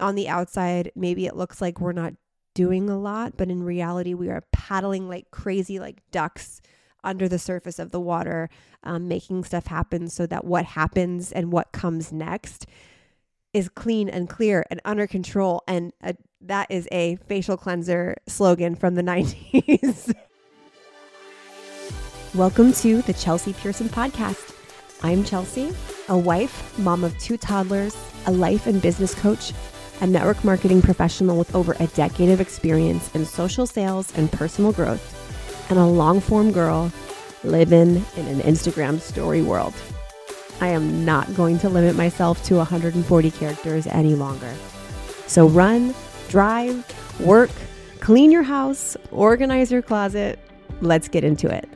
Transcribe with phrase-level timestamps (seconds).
[0.00, 2.14] on the outside, maybe it looks like we're not
[2.54, 6.60] doing a lot, but in reality, we are paddling like crazy, like ducks
[7.04, 8.48] under the surface of the water,
[8.82, 12.66] um, making stuff happen so that what happens and what comes next
[13.52, 15.62] is clean and clear and under control.
[15.68, 20.14] And uh, that is a facial cleanser slogan from the 90s.
[22.34, 24.54] Welcome to the Chelsea Pearson Podcast.
[25.02, 25.72] I'm Chelsea,
[26.08, 29.52] a wife, mom of two toddlers, a life and business coach,
[30.00, 34.72] a network marketing professional with over a decade of experience in social sales and personal
[34.72, 36.92] growth, and a long form girl
[37.44, 39.74] living in an Instagram story world.
[40.60, 44.52] I am not going to limit myself to 140 characters any longer.
[45.26, 45.94] So run,
[46.28, 46.84] drive,
[47.20, 47.50] work,
[48.00, 50.38] clean your house, organize your closet.
[50.80, 51.68] Let's get into it.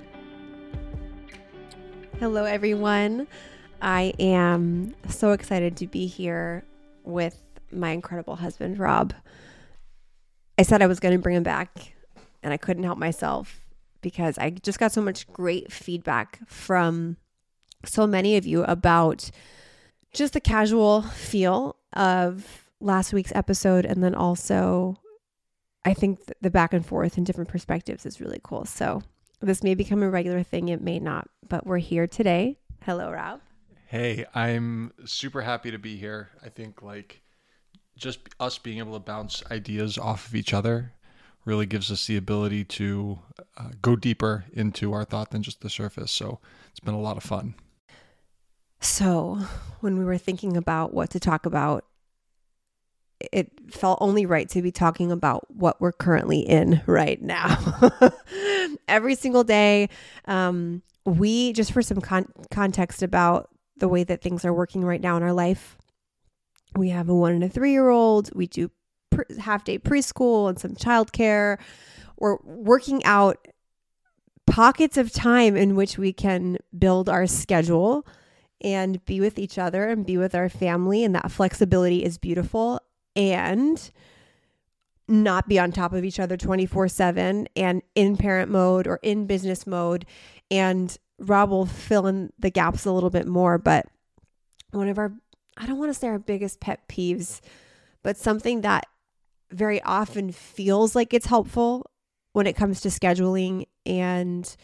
[2.19, 3.27] Hello, everyone.
[3.83, 6.65] I am so excited to be here
[7.05, 7.39] with
[7.73, 9.15] my incredible husband, Robb.
[10.59, 11.95] I said I was going to bring him back,
[12.43, 13.61] and I couldn't help myself
[14.03, 17.17] because I just got so much great feedback from
[17.85, 19.31] so many of you about
[20.13, 23.85] just the casual feel of last week's episode.
[23.85, 24.97] And then also,
[25.85, 28.65] I think the back and forth and different perspectives is really cool.
[28.65, 29.03] So,
[29.41, 32.59] this may become a regular thing, it may not, but we're here today.
[32.83, 33.41] Hello, Robb.
[33.87, 36.29] Hey, I'm super happy to be here.
[36.45, 37.23] I think like
[38.01, 40.93] just us being able to bounce ideas off of each other
[41.45, 43.19] really gives us the ability to
[43.57, 46.11] uh, go deeper into our thought than just the surface.
[46.11, 46.39] So
[46.71, 47.55] it's been a lot of fun.
[48.83, 49.39] So,
[49.81, 51.85] when we were thinking about what to talk about,
[53.33, 57.59] it felt only right to be talking about what we're currently in right now.
[58.89, 59.91] Every single day,
[60.25, 65.01] um, we just for some con- context about the way that things are working right
[65.01, 65.77] now in our life,
[66.77, 68.35] we have a one and a three year old.
[68.35, 68.71] We do
[69.11, 71.59] pre- half day preschool and some childcare.
[72.19, 73.49] We're working out
[74.47, 78.07] pockets of time in which we can build our schedule
[78.61, 81.05] and be with each other and be with our family.
[81.05, 82.81] And that flexibility is beautiful.
[83.17, 83.91] And
[85.09, 89.27] not be on top of each other 24 7 and in parent mode or in
[89.27, 90.07] business mode.
[90.51, 93.59] And Robb will fill in the gaps a little bit more.
[93.59, 93.87] But
[94.71, 95.13] one of our
[95.61, 97.43] I don't want to say our biggest pet peeves,
[98.03, 98.87] but something that
[99.51, 101.91] very often feels like it's helpful
[102.33, 104.57] when it comes to scheduling and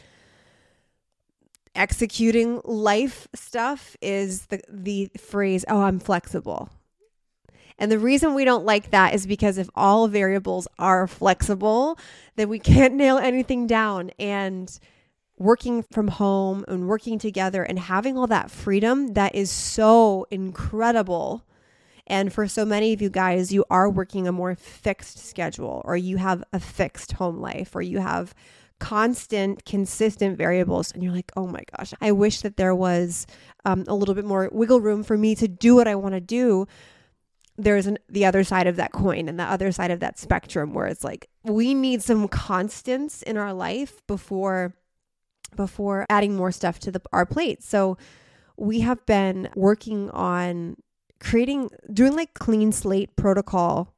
[1.75, 6.71] executing life stuff is the the phrase oh I'm flexible.
[7.79, 11.99] And the reason we don't like that is because if all variables are flexible,
[12.37, 14.79] then we can't nail anything down and
[15.39, 21.45] working from home and working together and having all that freedom that is so incredible.
[22.07, 25.97] And for so many of you guys, you are working a more fixed schedule, or
[25.97, 28.35] you have a fixed home life, or you have
[28.79, 30.93] constant, consistent variables.
[30.93, 33.27] And you're like, oh my gosh, I wish that there was
[33.65, 36.21] um, a little bit more wiggle room for me to do what I want to
[36.21, 36.67] do.
[37.59, 40.75] There's an, the other side of that coin and the other side of that spectrum
[40.75, 44.75] where it's like, we need some constants in our life before
[45.55, 47.63] before adding more stuff to the, our plate.
[47.63, 47.97] So
[48.57, 50.77] we have been working on
[51.21, 53.95] creating, doing like clean slate protocol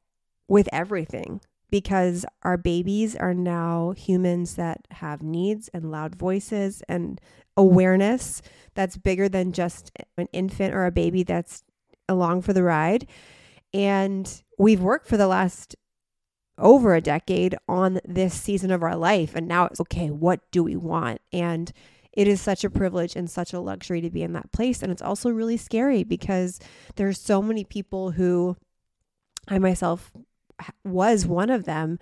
[0.47, 7.21] with everything because our babies are now humans that have needs and loud voices and
[7.55, 8.41] awareness
[8.73, 11.63] that's bigger than just an infant or a baby that's
[12.07, 13.07] along for the ride.
[13.73, 15.75] And we've worked for the last
[16.59, 19.35] over a decade on this season of our life.
[19.35, 21.21] And now it's okay, what do we want?
[21.31, 21.71] And
[22.11, 24.81] it is such a privilege and such a luxury to be in that place.
[24.81, 26.59] And it's also really scary because
[26.95, 28.57] there's so many people who
[29.47, 30.11] I myself
[30.83, 31.99] was one of them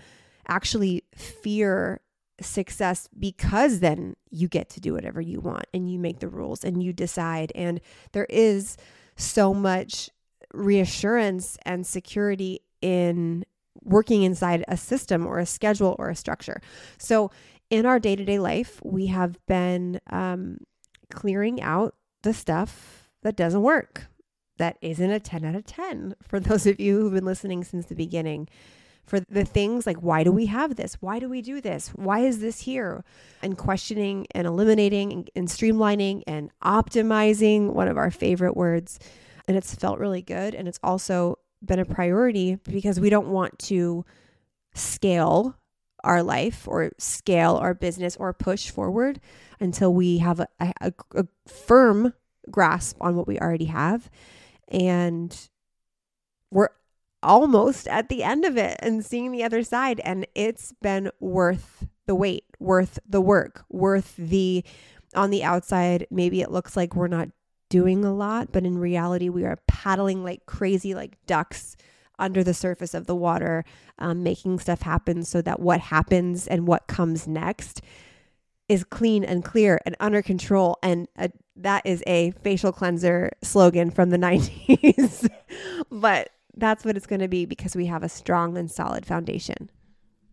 [0.47, 2.01] actually fear
[2.41, 6.63] success because then you get to do whatever you want and you make the rules
[6.63, 7.51] and you decide.
[7.55, 7.81] And
[8.11, 8.77] there is
[9.15, 10.09] so much
[10.53, 13.43] reassurance and security in
[13.83, 16.61] working inside a system or a schedule or a structure.
[16.97, 17.31] So,
[17.69, 20.59] in our day to day life, we have been um,
[21.09, 24.07] clearing out the stuff that doesn't work,
[24.57, 27.85] that isn't a 10 out of 10 for those of you who've been listening since
[27.85, 28.47] the beginning.
[29.05, 30.95] For the things like, why do we have this?
[30.99, 31.89] Why do we do this?
[31.95, 33.05] Why is this here?
[33.41, 38.99] And questioning and eliminating and, and streamlining and optimizing, one of our favorite words.
[39.47, 40.53] And it's felt really good.
[40.53, 44.05] And it's also been a priority because we don't want to
[44.73, 45.57] scale
[46.03, 49.19] our life or scale our business or push forward
[49.59, 52.13] until we have a, a, a firm
[52.49, 54.09] grasp on what we already have.
[54.69, 55.35] And
[56.51, 56.69] we're
[57.23, 59.99] almost at the end of it and seeing the other side.
[60.03, 64.63] And it's been worth the wait, worth the work, worth the
[65.15, 66.07] on the outside.
[66.11, 67.29] Maybe it looks like we're not
[67.69, 71.75] doing a lot, but in reality, we are paddling like crazy, like ducks
[72.19, 73.63] under the surface of the water,
[73.99, 77.81] um, making stuff happen so that what happens and what comes next
[78.67, 80.77] is clean and clear and under control.
[80.81, 85.29] And a, that is a facial cleanser slogan from the 90s.
[85.91, 89.69] but that's what it's going to be because we have a strong and solid foundation.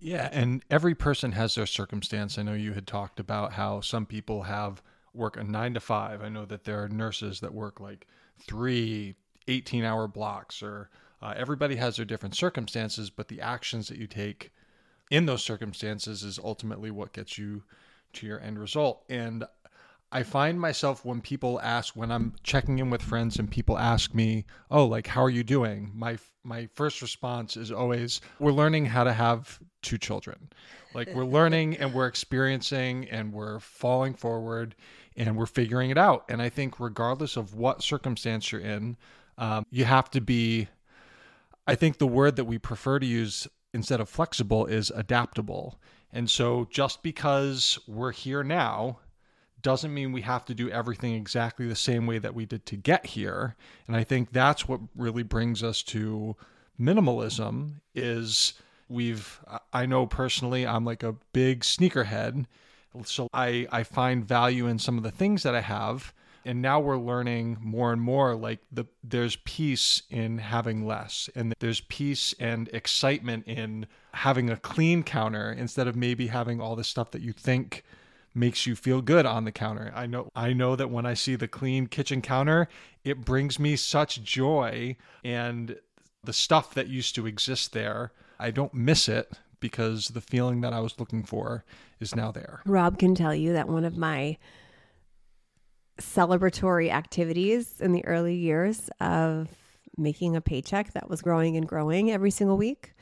[0.00, 2.38] Yeah, and every person has their circumstance.
[2.38, 4.82] I know you had talked about how some people have
[5.14, 6.22] work a 9 to 5.
[6.22, 8.06] I know that there are nurses that work like
[8.40, 9.14] 3
[9.46, 10.90] 18-hour blocks or
[11.22, 14.52] uh, everybody has their different circumstances, but the actions that you take
[15.10, 17.62] in those circumstances is ultimately what gets you
[18.12, 19.04] to your end result.
[19.08, 19.44] And
[20.12, 24.14] I find myself when people ask when I'm checking in with friends and people ask
[24.14, 28.86] me, "Oh, like how are you doing?" My my first response is always, "We're learning
[28.86, 30.50] how to have two children."
[30.94, 34.76] Like we're learning and we're experiencing and we're falling forward
[35.16, 36.24] and we're figuring it out.
[36.28, 38.96] And I think regardless of what circumstance you're in,
[39.38, 40.68] um, you have to be.
[41.66, 45.78] I think the word that we prefer to use instead of flexible is adaptable.
[46.12, 48.98] And so just because we're here now
[49.62, 52.76] doesn't mean we have to do everything exactly the same way that we did to
[52.76, 53.56] get here.
[53.88, 56.36] And I think that's what really brings us to
[56.78, 58.54] minimalism is
[58.88, 59.40] we've
[59.72, 62.44] I know personally I'm like a big sneakerhead.
[63.04, 66.12] So I I find value in some of the things that I have
[66.44, 71.54] and now we're learning more and more like the there's peace in having less and
[71.58, 76.84] there's peace and excitement in having a clean counter instead of maybe having all the
[76.84, 77.82] stuff that you think
[78.34, 79.92] makes you feel good on the counter.
[79.94, 82.68] I know I know that when I see the clean kitchen counter,
[83.04, 85.76] it brings me such joy and
[86.22, 89.32] the stuff that used to exist there, I don't miss it
[89.64, 91.64] because the feeling that I was looking for
[91.98, 92.60] is now there.
[92.66, 94.36] Robb can tell you that one of my
[95.98, 99.48] celebratory activities in the early years of
[99.96, 102.92] making a paycheck that was growing and growing every single week.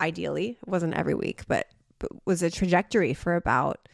[0.00, 1.68] Ideally, it wasn't every week, but,
[2.00, 3.88] but was a trajectory for about,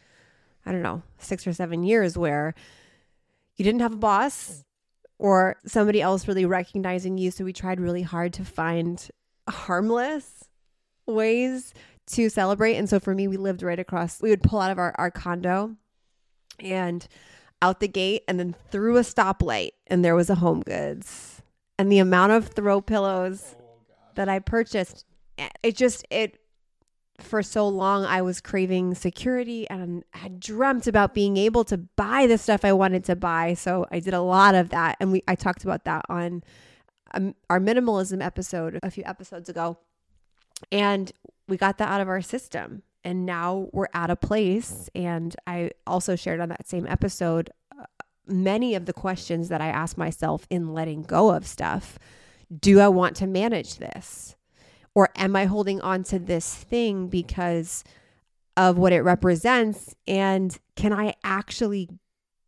[0.65, 2.55] I don't know, six or seven years where
[3.57, 4.63] you didn't have a boss
[5.19, 7.29] or somebody else really recognizing you.
[7.29, 9.07] So we tried really hard to find
[9.47, 10.45] harmless
[11.05, 11.75] ways
[12.07, 12.75] to celebrate.
[12.75, 15.11] And so for me, we lived right across, we would pull out of our, our
[15.11, 15.75] condo
[16.59, 17.07] and
[17.61, 21.39] out the gate and then through a stoplight and there was a HomeGoods.
[21.79, 23.63] And the amount of throw pillows oh,
[24.15, 25.05] that i purchased
[25.63, 26.39] it just it
[27.19, 32.25] for so long i was craving security and had dreamt about being able to buy
[32.25, 33.53] the stuff i wanted to buy.
[33.53, 34.97] So i did a lot of that.
[34.99, 36.43] And we i talked about that on
[37.13, 39.77] um, our minimalism episode a few episodes ago.
[40.71, 41.11] And
[41.47, 45.69] we got that out of our system and now we're at a place and i
[45.85, 47.49] also shared on that same episode
[47.79, 47.85] uh,
[48.25, 51.97] many of the questions that i ask myself in letting go of stuff
[52.55, 54.35] do i want to manage this?
[54.95, 57.83] Or am i holding on to this thing because
[58.55, 59.95] of what it represents?
[60.07, 61.89] And can i actually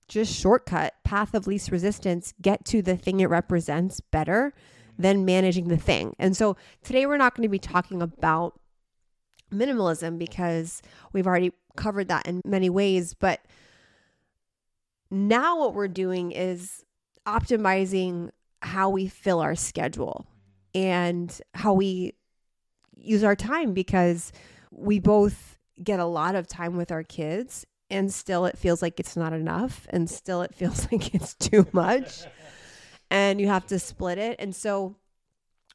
[0.07, 4.53] just shortcut path of least resistance get to the thing it represents better
[4.97, 6.15] than managing the thing?
[6.17, 8.59] And so today we're not going to be talking about
[9.51, 10.81] minimalism because
[11.13, 13.13] we've already covered that in many ways.
[13.13, 13.41] But
[15.11, 16.83] now what we're doing is
[17.27, 18.29] optimizing
[18.61, 20.27] how we fill our schedule
[20.75, 22.13] and how we
[22.95, 24.31] use our time because
[24.71, 28.99] we both get a lot of time with our kids and still it feels like
[28.99, 32.25] it's not enough and still it feels like it's too much
[33.09, 34.95] and you have to split it and so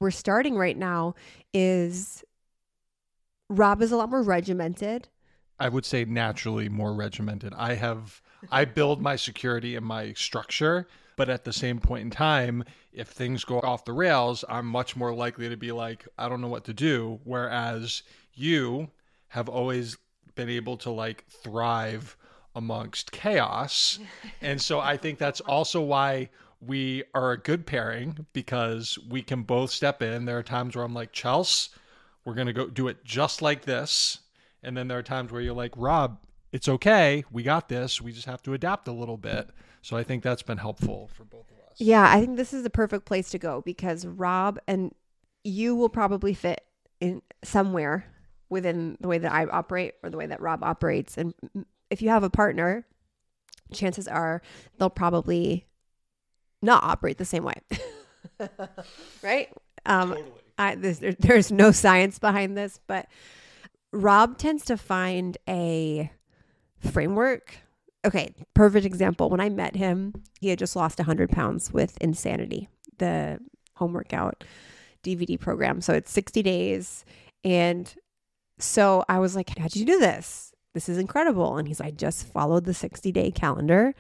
[0.01, 1.15] we're starting right now
[1.53, 2.25] is
[3.49, 5.09] Robb is a lot more regimented.
[5.59, 7.53] I would say naturally more regimented.
[7.57, 8.21] I have
[8.51, 10.87] I build my security and my structure,
[11.17, 14.97] but at the same point in time, if things go off the rails, I'm much
[14.97, 17.21] more likely to be like, I don't know what to do.
[17.25, 18.03] Whereas
[18.35, 18.91] you
[19.29, 19.97] have always
[20.35, 22.17] been able to like thrive
[22.55, 23.99] amongst chaos.
[24.41, 29.43] and so I think that's also why we are a good pairing because we can
[29.43, 30.25] both step in.
[30.25, 31.71] There are times where I'm like, Chelsea,
[32.25, 34.21] we're going to go do it just like this.
[34.63, 36.19] And then there are times where you're like, Robb,
[36.53, 37.25] it's okay.
[37.31, 38.01] We got this.
[38.01, 39.51] We just have to adapt a little bit.
[39.83, 41.79] So I think that's been helpful for both of us.
[41.79, 44.95] Yeah, I think this is the perfect place to go because Robb and
[45.43, 46.63] you will probably fit
[47.01, 48.07] in somewhere
[48.49, 51.19] within the way that I operate or the way that Robb operates.
[51.19, 51.35] And
[51.91, 52.87] if you have a partner,
[53.73, 54.41] chances are
[54.79, 55.67] they'll probably
[56.63, 57.61] not operate the same way.
[59.23, 59.51] right?
[59.85, 63.07] Um, totally I, this, there, there's no science behind this, but
[63.93, 66.11] Robb tends to find a
[66.79, 67.57] framework.
[68.05, 69.31] Okay, perfect example.
[69.31, 72.69] When I met him, he had just lost 100 pounds with Insanity,
[72.99, 73.39] the
[73.77, 74.45] home workout
[75.03, 75.81] DVD program.
[75.81, 77.05] So it's 60 days.
[77.45, 77.93] And
[78.59, 80.53] so I was like, How'd you do this?
[80.75, 81.57] This is incredible.
[81.57, 83.95] And he's like, I just followed the 60 day calendar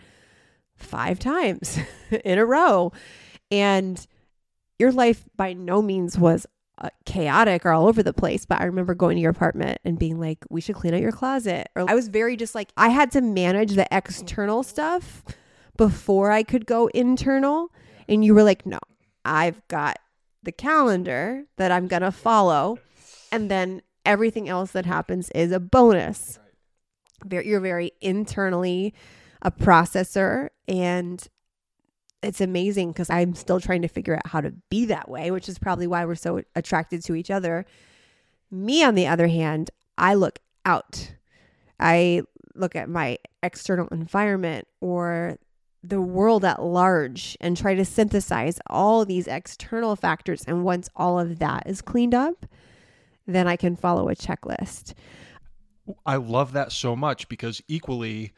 [0.76, 1.78] five times
[2.24, 2.92] in a row.
[3.50, 4.04] And
[4.78, 6.46] your life by no means was
[6.78, 8.44] uh, chaotic or all over the place.
[8.44, 11.12] But I remember going to your apartment and being like, we should clean out your
[11.12, 11.68] closet.
[11.76, 15.24] Or I was very just like, I had to manage the external stuff
[15.76, 17.70] before I could go internal.
[18.08, 18.80] And you were like, no,
[19.24, 19.98] I've got
[20.42, 22.78] the calendar that I'm going to follow.
[23.32, 26.38] And then everything else that happens is a bonus.
[27.30, 28.92] You're very internally
[29.40, 31.26] a processor and
[32.24, 35.48] it's amazing because I'm still trying to figure out how to be that way, which
[35.48, 37.66] is probably why we're so attracted to each other.
[38.50, 41.12] Me, on the other hand, I look out.
[41.78, 42.22] I
[42.54, 45.38] look at my external environment or
[45.82, 50.44] the world at large and try to synthesize all these external factors.
[50.46, 52.46] And once all of that is cleaned up,
[53.26, 54.94] then I can follow a checklist.
[56.06, 58.32] I love that so much because equally,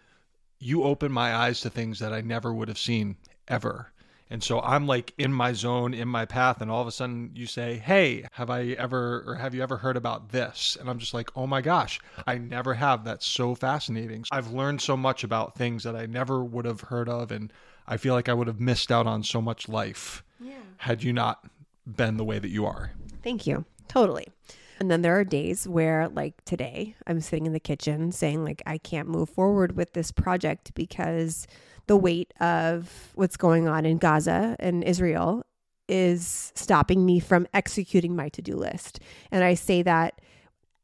[0.58, 3.16] you open my eyes to things that I never would have seen
[3.48, 3.92] ever.
[4.28, 7.30] And so I'm like in my zone, in my path, and all of a sudden
[7.34, 10.76] you say, Hey, have I ever, or have you ever heard about this?
[10.80, 13.04] And I'm just like, Oh my gosh, I never have.
[13.04, 14.24] That's so fascinating.
[14.32, 17.30] I've learned so much about things that I never would have heard of.
[17.30, 17.52] And
[17.86, 20.54] I feel like I would have missed out on so much life yeah.
[20.78, 21.44] had you not
[21.86, 22.90] been the way that you are.
[23.22, 23.64] Thank you.
[23.86, 24.26] Totally.
[24.78, 28.62] And then there are days where, like today, I'm sitting in the kitchen saying, like,
[28.66, 31.46] I can't move forward with this project because
[31.86, 35.44] the weight of what's going on in Gaza and Israel
[35.88, 39.00] is stopping me from executing my to do list.
[39.30, 40.20] And I say that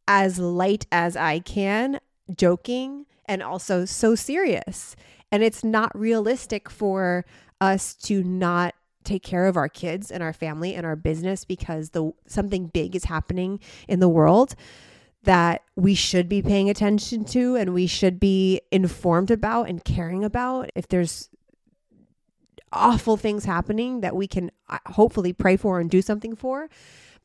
[0.06, 1.98] as light as I can,
[2.34, 4.94] joking, and also so serious.
[5.30, 7.24] And it's not realistic for
[7.60, 11.90] us to not take care of our kids and our family and our business because
[11.90, 14.54] the something big is happening in the world
[15.24, 20.24] that we should be paying attention to and we should be informed about and caring
[20.24, 21.28] about if there's
[22.72, 26.68] awful things happening that we can uh, hopefully pray for and do something for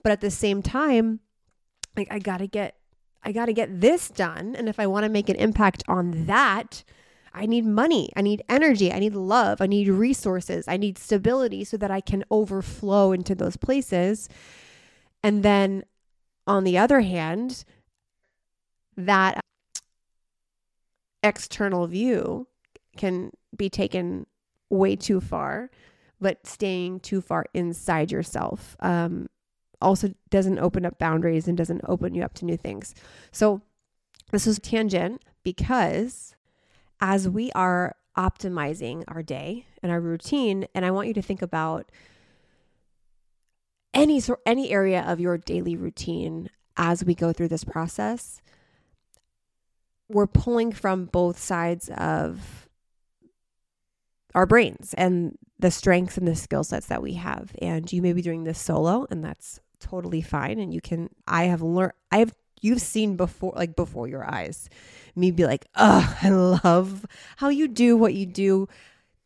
[0.04, 1.20] but at the same time
[1.96, 2.76] like I got to get
[3.24, 6.26] I got to get this done and if I want to make an impact on
[6.26, 6.84] that
[7.38, 8.10] I need money.
[8.16, 8.92] I need energy.
[8.92, 9.62] I need love.
[9.62, 10.68] I need resources.
[10.68, 14.28] I need stability so that I can overflow into those places.
[15.24, 15.84] And then
[16.48, 17.64] on the other hand,
[18.98, 19.40] that
[21.24, 22.48] external view
[22.98, 24.26] can be taken
[24.70, 25.70] way too far,
[26.20, 29.28] but staying too far inside yourself um,
[29.82, 32.96] also doesn't open up boundaries and doesn't open you up to new things.
[33.32, 33.62] So,
[34.32, 36.36] this was tangent because
[37.00, 41.42] as we are optimizing our day and our routine, and I want you to think
[41.42, 41.90] about
[43.94, 48.42] any sort any area of your daily routine as we go through this process.
[50.10, 52.70] We're pulling from both sides of
[54.34, 57.52] our brains and the strengths and the skill sets that we have.
[57.62, 60.60] And you may be doing this solo, and that's totally fine.
[60.60, 64.70] And you can, I have learned, I have you've seen before, like before your eyes,
[65.16, 67.06] me be like, oh, I love
[67.38, 68.68] how you do what you do.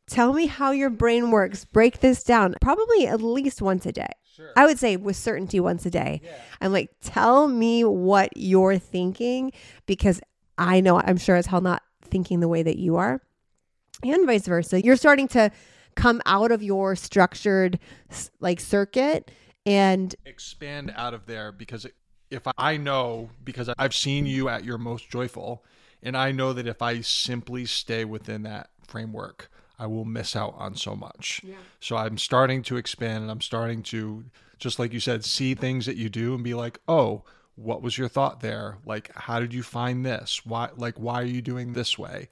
[0.08, 1.64] Tell me how your brain works.
[1.64, 2.56] Break this down.
[2.60, 4.12] Probably at least once a day.
[4.36, 4.52] Sure.
[4.56, 6.22] I would say with certainty once a day.
[6.24, 6.32] Yeah.
[6.60, 9.52] I'm like, tell me what you're thinking
[9.86, 10.22] because
[10.62, 13.20] I know I'm sure as hell not thinking the way that you are.
[14.04, 14.84] And vice versa.
[14.84, 15.52] You're starting to
[15.96, 17.80] come out of your structured
[18.40, 19.32] like circuit
[19.66, 21.88] and expand out of there because
[22.30, 25.64] if I know because I've seen you at your most joyful,
[26.04, 30.56] and I know that if I simply stay within that framework, I will miss out
[30.58, 31.42] on so much.
[31.44, 31.56] Yeah.
[31.80, 34.26] So I'm starting to expand and I'm starting to,
[34.60, 37.24] just like you said, see things that you do and be like, oh,
[37.56, 38.78] what was your thought there?
[38.86, 40.46] Like, how did you find this?
[40.46, 42.30] Why, like, why are you doing this way?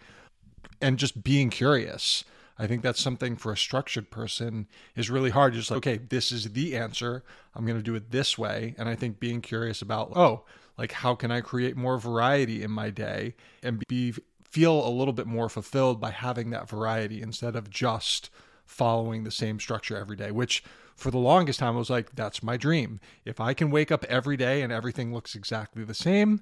[0.81, 2.23] And just being curious.
[2.57, 5.53] I think that's something for a structured person is really hard.
[5.53, 7.23] Just like, okay, this is the answer.
[7.55, 8.75] I'm going to do it this way.
[8.77, 10.43] And I think being curious about, oh,
[10.77, 15.13] like how can I create more variety in my day and be feel a little
[15.13, 18.31] bit more fulfilled by having that variety instead of just
[18.65, 20.63] following the same structure every day, which
[20.99, 22.99] for the longest time I was like, that's my dream.
[23.25, 26.41] If I can wake up every day and everything looks exactly the same,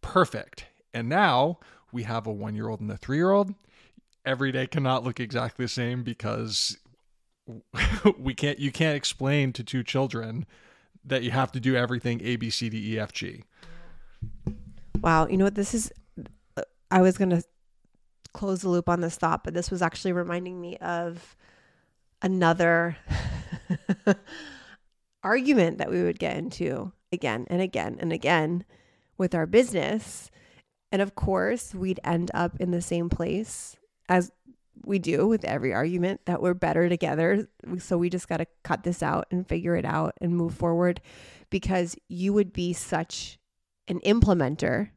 [0.00, 0.66] perfect.
[0.94, 1.58] And now
[1.92, 3.54] we have a one year old and a three year old
[4.24, 6.76] every day cannot look exactly the same because
[8.18, 10.46] we can't you can't explain to two children
[11.04, 13.44] that you have to do everything A B C D E F G.
[15.00, 15.26] Wow.
[15.26, 15.54] You know what?
[15.54, 15.92] This is,
[16.56, 17.42] uh, I was going to
[18.32, 21.36] close the loop on this thought, but this was actually reminding me of
[22.20, 22.96] another
[25.22, 28.64] argument that we would get into again and again and again
[29.16, 30.30] with our business.
[30.90, 33.76] And of course, we'd end up in the same place
[34.08, 34.32] as
[34.84, 37.48] we do with every argument that we're better together.
[37.78, 41.00] So we just got to cut this out and figure it out and move forward
[41.50, 43.38] because you would be such
[43.86, 44.90] an implementer.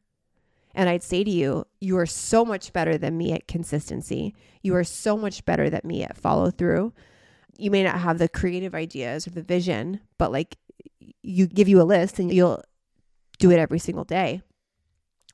[0.73, 4.33] And I'd say to you, you are so much better than me at consistency.
[4.61, 6.93] You are so much better than me at follow through.
[7.61, 10.57] You may not have the creative ideas or the vision, but like
[11.21, 12.63] you give you a list and you'll
[13.37, 14.41] do it every single day.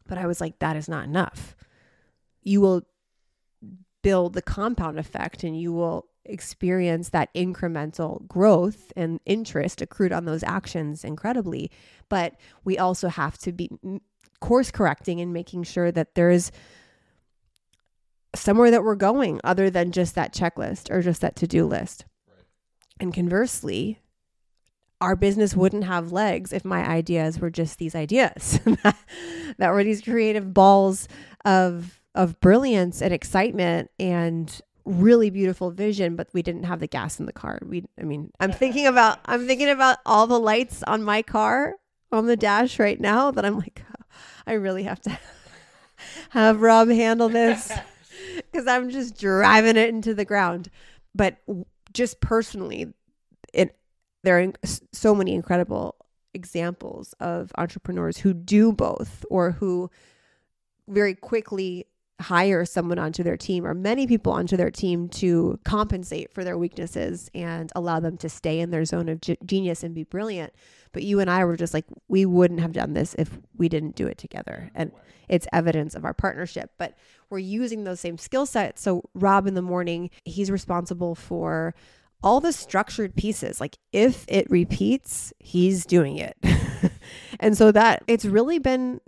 [0.07, 1.55] But I was like, that is not enough.
[2.41, 2.81] You will
[4.01, 10.25] build the compound effect and you will experience that incremental growth and interest accrued on
[10.25, 11.71] those actions incredibly.
[12.09, 13.69] But we also have to be
[14.41, 16.51] course correcting and making sure that there's
[18.35, 22.03] somewhere that we're going other than just that checklist or just that to do list.
[22.99, 23.99] And conversely,
[25.01, 25.59] our business hmm.
[25.59, 28.59] wouldn't have legs if my ideas were just these ideas
[29.57, 31.07] that were these creative balls
[31.45, 37.19] of of brilliance and excitement and really beautiful vision but we didn't have the gas
[37.19, 37.59] in the car.
[37.63, 41.75] We i mean i'm thinking about i'm thinking about all the lights on my car
[42.11, 44.05] on the dash right now that i'm like oh,
[44.47, 45.19] i really have to
[46.29, 47.71] have robb handle this
[48.35, 50.69] because i'm just driving it into the ground.
[51.13, 51.37] But
[51.93, 52.93] just personally
[53.53, 53.77] it
[54.23, 54.51] there are
[54.91, 55.95] so many incredible
[56.33, 59.89] examples of entrepreneurs who do both or who
[60.87, 61.85] very quickly
[62.19, 66.57] hire someone onto their team or many people onto their team to compensate for their
[66.57, 70.51] weaknesses and allow them to stay in their zone of genius and be brilliant.
[70.97, 73.95] But you and I were just like, we wouldn't have done this if we didn't
[73.95, 74.71] do it together.
[74.73, 74.91] And
[75.29, 76.71] it's evidence of our partnership.
[76.79, 76.97] But
[77.29, 78.81] we're using those same skill sets.
[78.81, 81.75] So, Robb in the morning, he's responsible for
[82.23, 83.61] all the structured pieces.
[83.61, 86.35] Like if it repeats, he's doing it.
[87.39, 88.99] and so that it's really been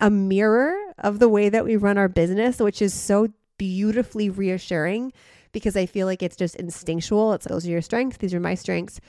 [0.00, 3.28] a mirror of the way that we run our business, which is so
[3.58, 5.12] beautifully reassuring
[5.52, 7.32] because I feel like it's just instinctual.
[7.34, 9.00] It's those are your strengths, these are my strengths.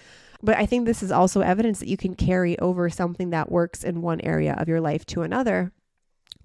[0.41, 3.83] But I think this is also evidence that you can carry over something that works
[3.83, 5.73] in one area of your life to another.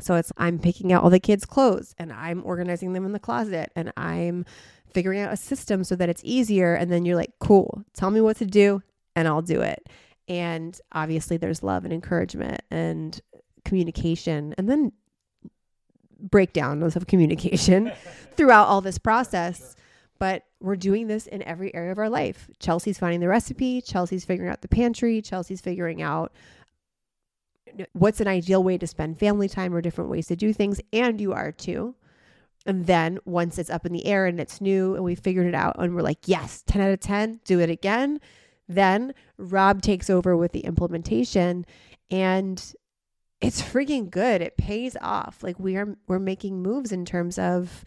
[0.01, 3.21] So it's I'm picking out all the kids' clothes and I'm organizing them in the
[3.21, 4.45] closet and I'm
[4.93, 6.75] figuring out a system so that it's easier.
[6.75, 8.83] And then you're like, cool, tell me what to do
[9.15, 9.89] and I'll do it.
[10.27, 13.21] And obviously, there's love and encouragement and
[13.65, 14.93] communication, and then
[16.19, 17.93] breakdowns of communication
[18.37, 19.77] throughout all this process.
[20.19, 22.49] But we're doing this in every area of our life.
[22.59, 26.33] Chelsea's finding the recipe, Chelsea's figuring out the pantry, Chelsea's figuring out
[27.93, 30.81] what's an ideal way to spend family time or different ways to do things.
[30.93, 31.97] And you are too.
[32.67, 35.55] And then once it's up in the air and it's new and we figured it
[35.55, 38.21] out and we're like, yes, 10 out of 10, do it again.
[38.69, 41.67] Then Robb takes over with the implementation
[42.11, 42.75] and
[43.41, 44.41] it's freaking good.
[44.41, 45.43] It pays off.
[45.43, 47.85] Like we are we're making moves in terms of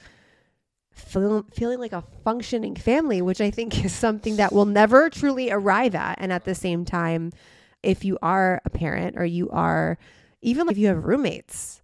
[0.98, 5.52] feel, feeling like a functioning family, which I think is something that we'll never truly
[5.52, 6.18] arrive at.
[6.20, 7.32] And at the same time,
[7.84, 9.98] if you are a parent or you are
[10.42, 11.82] even if you have roommates,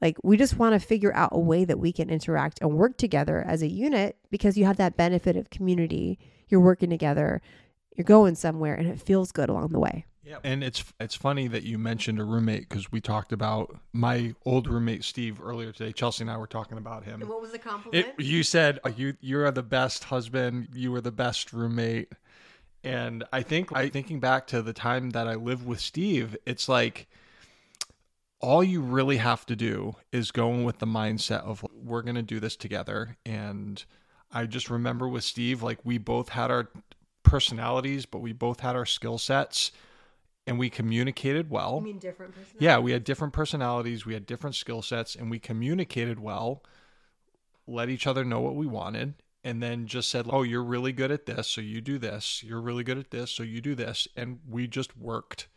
[0.00, 2.96] like we just want to figure out a way that we can interact and work
[2.96, 6.18] together as a unit because you have that benefit of community.
[6.48, 7.40] You're working together,
[7.96, 10.06] you're going somewhere and it feels good along the way.
[10.24, 10.38] Yeah.
[10.44, 14.68] And it's it's funny that you mentioned a roommate because we talked about my old
[14.68, 15.92] roommate Steve earlier today.
[15.92, 17.20] Chelsea and I were talking about him.
[17.22, 18.06] What was the compliment?
[18.18, 20.68] It, you said uh, you you are the best husband.
[20.74, 22.12] You were the best roommate.
[22.84, 26.68] And I think I thinking back to the time that I lived with Steve, it's
[26.68, 27.08] like
[28.42, 32.16] all you really have to do is go in with the mindset of we're going
[32.16, 33.84] to do this together and
[34.32, 36.68] i just remember with steve like we both had our
[37.22, 39.70] personalities but we both had our skill sets
[40.46, 44.26] and we communicated well you mean different personalities yeah we had different personalities we had
[44.26, 46.62] different skill sets and we communicated well
[47.66, 51.10] let each other know what we wanted and then just said oh you're really good
[51.10, 54.08] at this so you do this you're really good at this so you do this
[54.16, 55.48] and we just worked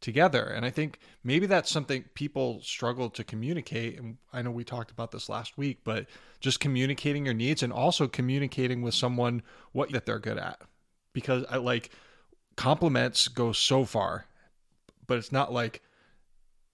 [0.00, 0.44] together.
[0.44, 3.98] And I think maybe that's something people struggle to communicate.
[3.98, 6.06] And I know we talked about this last week, but
[6.40, 10.60] just communicating your needs and also communicating with someone what that they're good at.
[11.12, 11.90] Because I like
[12.56, 14.26] compliments go so far,
[15.06, 15.82] but it's not like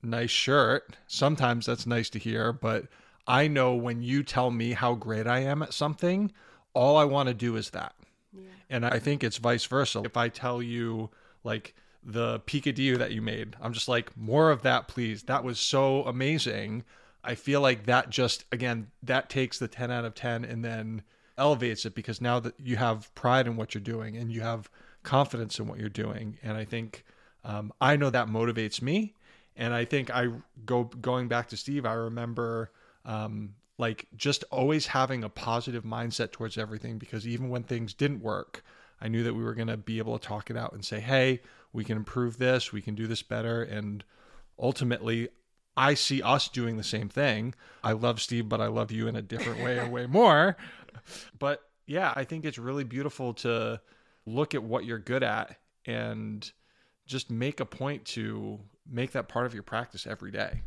[0.03, 0.97] nice shirt.
[1.07, 2.87] Sometimes that's nice to hear, but
[3.27, 6.33] I know when you tell me how great I am at something,
[6.75, 7.95] all I want to do is that.
[8.33, 8.49] Yeah.
[8.71, 10.03] And I think it's vice versa.
[10.05, 11.11] If I tell you
[11.45, 13.57] like the picadillo that you made.
[13.61, 15.23] I'm just like, more of that, please.
[15.25, 16.85] That was so amazing.
[17.23, 21.03] I feel like that just, again, that takes the 10 out of 10 and then
[21.39, 24.69] elevates it because now that you have pride in what you're doing and you have
[25.03, 26.39] confidence in what you're doing.
[26.43, 27.05] And I think
[27.45, 29.15] um, I know that motivates me.
[29.57, 30.29] And I think I
[30.65, 32.71] go going back to Steve, I remember
[33.05, 38.23] um, like just always having a positive mindset towards everything because even when things didn't
[38.23, 38.65] work,
[39.01, 41.01] I knew that we were going to be able to talk it out and say,
[41.01, 41.41] hey,
[41.73, 43.63] we can improve this, we can do this better.
[43.63, 44.05] And
[44.59, 45.29] ultimately,
[45.77, 47.55] I see us doing the same thing.
[47.83, 50.57] I love Steve, but I love you in a different way or way more.
[51.39, 53.81] But yeah, I think it's really beautiful to
[54.27, 55.57] look at what you're good at
[55.87, 56.51] and
[57.07, 60.63] just make a point to make that part of your practice every day.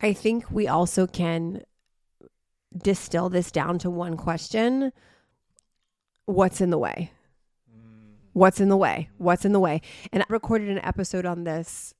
[0.00, 1.62] I think we also can
[2.76, 4.92] distill this down to one question
[6.26, 7.12] What's in the way?
[7.72, 8.16] Mm.
[8.32, 9.08] What's in the way?
[9.16, 9.80] What's in the way?
[10.12, 11.94] And I recorded an episode on this,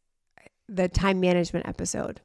[0.69, 2.21] the time management episode.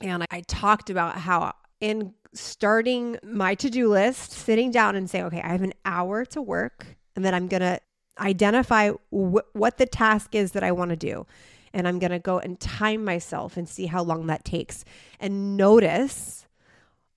[0.00, 5.22] And I talked about how in starting my to do list, sitting down and say,
[5.22, 7.80] okay, I have an hour to work, and then I'm going to
[8.18, 11.26] identify wh- what the task is that I want to do.
[11.74, 14.84] And I'm going to go and time myself and see how long that takes
[15.18, 16.46] and notice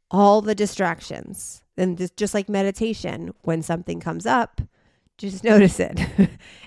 [0.10, 1.62] all the distractions.
[1.78, 4.62] And just, just like meditation, when something comes up,
[5.18, 6.00] just notice it.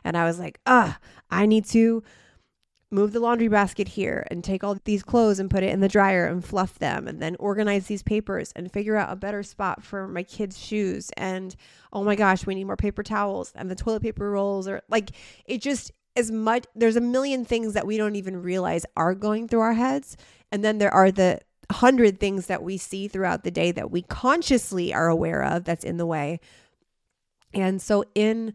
[0.04, 0.98] and I was like, ah,
[1.30, 2.02] I need to
[2.90, 5.88] move the laundry basket here and take all these clothes and put it in the
[5.88, 9.82] dryer and fluff them and then organize these papers and figure out a better spot
[9.84, 11.10] for my kids' shoes.
[11.16, 11.54] And
[11.92, 15.10] oh my gosh, we need more paper towels and the toilet paper rolls or like
[15.44, 19.48] it just as much there's a million things that we don't even realize are going
[19.48, 20.16] through our heads.
[20.50, 24.00] And then there are the hundred things that we see throughout the day that we
[24.00, 26.40] consciously are aware of that's in the way.
[27.52, 28.54] And so in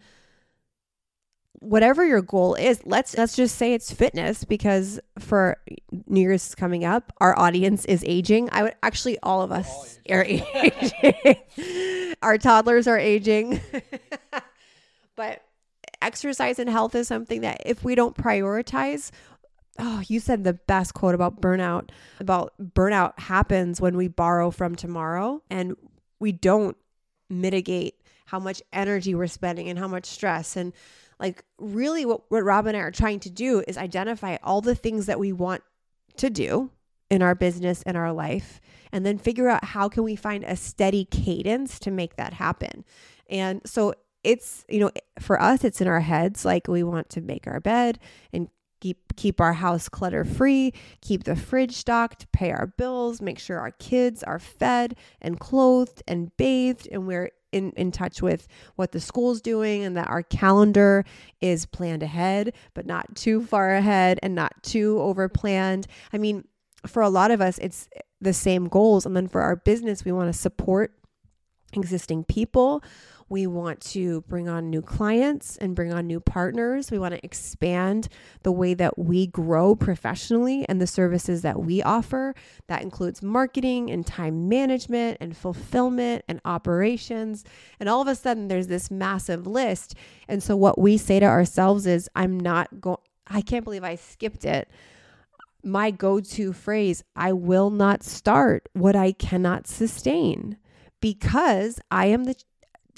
[1.63, 5.57] whatever your goal is let's let's just say it's fitness because for
[6.07, 8.49] new year's coming up our audience is aging.
[8.51, 11.35] I would actually all of us are aging.
[12.21, 13.61] Our toddlers are aging.
[15.15, 15.43] But
[16.01, 19.11] exercise and health is something that if we don't prioritize
[19.77, 24.75] oh you said the best quote about burnout about burnout happens when we borrow from
[24.75, 25.75] tomorrow and
[26.19, 26.75] we don't
[27.29, 30.73] mitigate how much energy we're spending and how much stress and
[31.19, 34.75] like, really, what, what Robb and I are trying to do is identify all the
[34.75, 35.63] things that we want
[36.17, 36.71] to do
[37.09, 38.59] in our business and our life
[38.91, 42.83] and then figure out how can we find a steady cadence to make that happen.
[43.29, 47.21] And so it's you know for us it's in our heads like we want to
[47.21, 47.99] make our bed
[48.31, 48.47] and
[48.79, 53.59] keep keep our house clutter free keep the fridge stocked pay our bills make sure
[53.59, 58.91] our kids are fed and clothed and bathed and we're in, in touch with what
[58.91, 61.05] the school's doing and that our calendar
[61.41, 65.87] is planned ahead, but not too far ahead and not too over planned.
[66.11, 66.45] I mean,
[66.87, 67.87] for a lot of us, it's
[68.19, 69.05] the same goals.
[69.05, 70.93] And then for our business, we want to support
[71.73, 72.83] existing people.
[73.33, 76.91] We want to bring on new clients and bring on new partners.
[76.91, 78.07] We want to expand
[78.43, 82.35] the way that we grow professionally and the services that we offer.
[82.67, 87.43] That includes marketing and time management and fulfillment and operations.
[87.79, 89.95] And all of a sudden, there's this massive list.
[90.27, 93.95] And so, what we say to ourselves is, I'm not going, I can't believe I
[93.95, 94.69] skipped it
[95.65, 100.57] my go to phrase I will not start what I cannot sustain
[100.99, 102.35] because I am the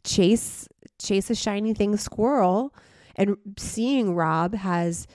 [0.05, 0.67] chase
[1.01, 2.73] chase a shiny thing squirrel
[3.15, 5.07] and seeing Robb has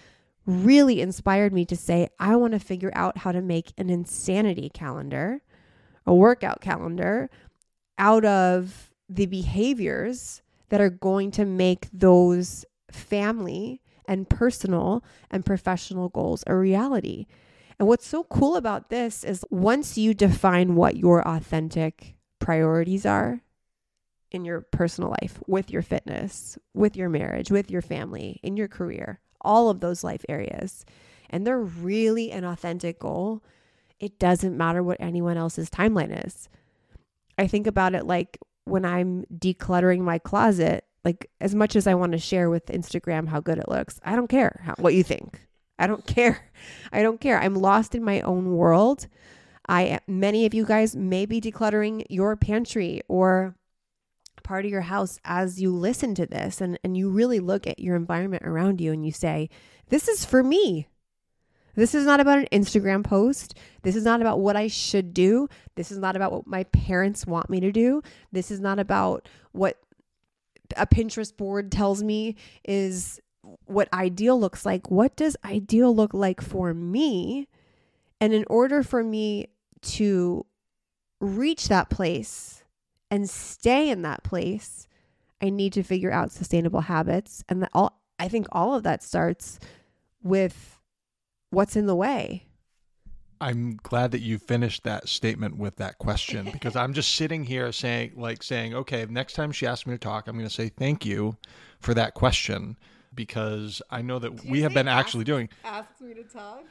[0.46, 4.70] really inspired me to say I want to figure out how to make an insanity
[4.72, 5.42] calendar,
[6.07, 7.31] a workout calendar
[7.98, 16.09] out of the behaviors that are going to make those family and personal and professional
[16.09, 17.26] goals a reality.
[17.79, 23.40] And what's so cool about this is once you define what your authentic priorities are,
[24.30, 28.68] in your personal life, with your fitness, with your marriage, with your family, in your
[28.68, 30.84] career, all of those life areas.
[31.30, 33.42] And they're really an authentic goal.
[33.98, 36.48] It doesn't matter what anyone else's timeline is.
[37.38, 41.94] I think about it like when I'm decluttering my closet, like as much as I
[41.94, 45.02] want to share with Instagram how good it looks, I don't care how, what you
[45.02, 45.40] think.
[45.78, 46.50] I don't care.
[46.92, 47.40] I don't care.
[47.40, 49.06] I'm lost in my own world.
[49.68, 53.54] I many of you guys may be decluttering your pantry or
[54.42, 57.79] part of your house as you listen to this and, and you really look at
[57.79, 59.48] your environment around you and you say,
[59.88, 60.88] This is for me.
[61.74, 63.57] This is not about an Instagram post.
[63.83, 65.48] This is not about what I should do.
[65.76, 68.03] This is not about what my parents want me to do.
[68.33, 69.79] This is not about what
[70.76, 73.20] a Pinterest board tells me is
[73.64, 77.48] what ideal looks like, what does ideal look like for me?
[78.20, 79.48] And in order for me
[79.83, 80.44] to
[81.20, 82.60] reach that place
[83.11, 84.87] and stay in that place,
[85.42, 87.44] I need to figure out sustainable habits.
[87.49, 89.59] And that all I think all of that starts
[90.23, 90.79] with
[91.51, 92.46] what's in the way.
[93.40, 97.73] I'm glad that you finished that statement with that question because I'm just sitting here
[97.73, 100.68] saying, like, saying, okay, next time she asks me to talk, I'm going to say
[100.68, 101.38] thank you
[101.79, 102.77] for that question
[103.14, 105.49] because I know that we have been actually doing.
[105.64, 106.64] Ask me to talk.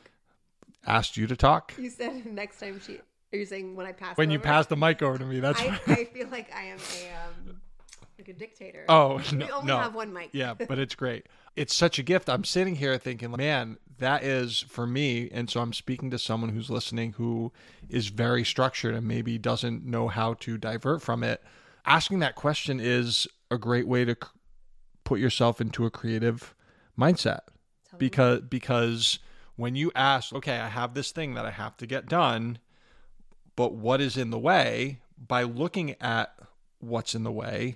[0.86, 1.73] Asked you to talk.
[1.78, 2.99] You said next time she.
[3.31, 4.17] Are you saying when I pass?
[4.17, 5.61] When you pass the mic over to me, that's.
[5.61, 7.61] I, I feel like I am a um,
[8.17, 8.85] like a dictator.
[8.89, 9.77] Oh no, we only no.
[9.77, 10.29] have one mic.
[10.33, 11.27] yeah, but it's great.
[11.55, 12.29] It's such a gift.
[12.29, 15.29] I'm sitting here thinking, man, that is for me.
[15.29, 17.51] And so I'm speaking to someone who's listening who
[17.89, 21.43] is very structured and maybe doesn't know how to divert from it.
[21.85, 24.15] Asking that question is a great way to
[25.03, 26.55] put yourself into a creative
[26.97, 27.41] mindset
[27.97, 29.19] because because
[29.57, 32.59] when you ask, okay, I have this thing that I have to get done,
[33.59, 35.01] but what is in the way?
[35.17, 36.33] By looking at
[36.79, 37.75] what's in the way,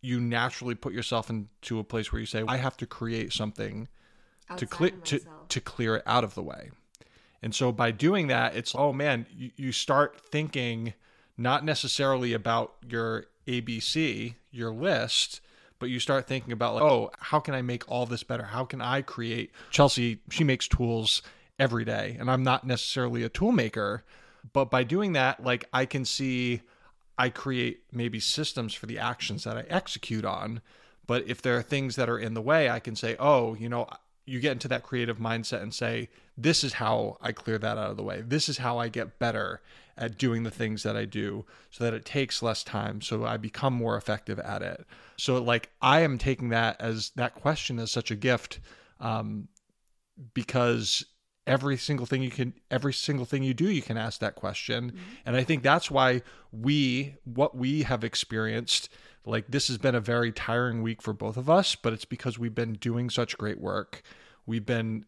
[0.00, 3.88] you naturally put yourself into a place where you say, I have to create something
[4.56, 6.70] to clear to, to clear it out of the way.
[7.42, 10.94] And so by doing that, it's oh man, you, you start thinking
[11.36, 15.40] not necessarily about your ABC, your list,
[15.80, 18.44] but you start thinking about like, oh, how can I make all this better?
[18.44, 21.20] How can I create Chelsea, she makes tools
[21.58, 24.04] every day, and I'm not necessarily a tool maker,
[24.52, 26.62] but by doing that, like I can see
[27.18, 30.60] I create maybe systems for the actions that I execute on.
[31.06, 33.68] But if there are things that are in the way, I can say, oh, you
[33.68, 33.88] know,
[34.26, 37.90] you get into that creative mindset and say, this is how I clear that out
[37.90, 38.22] of the way.
[38.26, 39.62] This is how I get better
[39.96, 43.00] at doing the things that I do so that it takes less time.
[43.00, 44.84] So I become more effective at it.
[45.16, 48.58] So, like, I am taking that as that question as such a gift
[49.00, 49.48] um,
[50.34, 51.06] because
[51.46, 54.90] every single thing you can every single thing you do you can ask that question
[54.90, 54.98] mm-hmm.
[55.24, 56.20] and i think that's why
[56.52, 58.88] we what we have experienced
[59.24, 62.38] like this has been a very tiring week for both of us but it's because
[62.38, 64.02] we've been doing such great work
[64.44, 65.04] we've been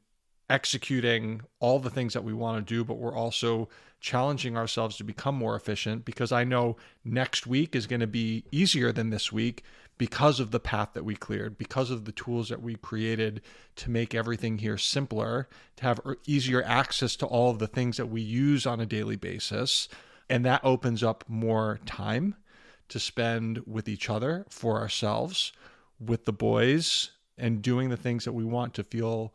[0.50, 3.68] executing all the things that we want to do but we're also
[4.00, 8.44] challenging ourselves to become more efficient because i know next week is going to be
[8.52, 9.64] easier than this week
[9.98, 13.42] because of the path that we cleared, because of the tools that we created
[13.76, 17.96] to make everything here simpler, to have er, easier access to all of the things
[17.96, 19.88] that we use on a daily basis.
[20.30, 22.36] And that opens up more time
[22.88, 25.52] to spend with each other, for ourselves,
[26.00, 29.34] with the boys, and doing the things that we want to feel